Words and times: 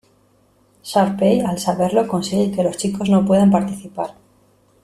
Sharpay 0.81 1.41
al 1.41 1.59
saberlo 1.59 2.07
consigue 2.07 2.49
que 2.51 2.63
los 2.63 2.75
chicos 2.75 3.07
no 3.07 3.23
puedan 3.23 3.51
participar. 3.51 4.15